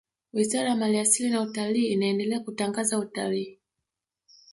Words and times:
wizara 0.33 0.69
ya 0.69 0.75
mali 0.75 0.99
asili 0.99 1.29
na 1.29 1.41
utalii 1.41 1.87
inaendelea 1.87 2.39
kutangaza 2.39 2.99
utalii 2.99 3.59